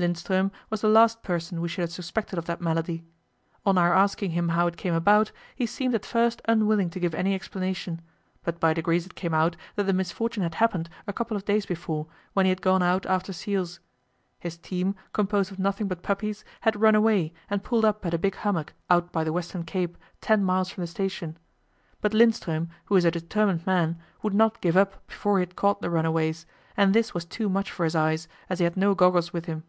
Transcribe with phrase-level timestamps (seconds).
[0.00, 3.04] Lindström was the last person we should have suspected of that malady.
[3.66, 7.14] On our asking him how it came about, he seemed at first unwilling to give
[7.14, 8.00] any explanation;
[8.42, 11.66] but by degrees it came out that the misfortune had happened a couple of days
[11.66, 13.78] before, when he had gone out after seals.
[14.38, 18.18] His team, composed of nothing but puppies, had run away and pulled up at a
[18.18, 21.36] big hummock out by the western cape, ten miles from the station.
[22.00, 25.82] But Lindström, who is a determined man, would not give up before he had caught
[25.82, 29.34] the runaways; and this was too much for his eyes, as he had no goggles
[29.34, 29.62] with him.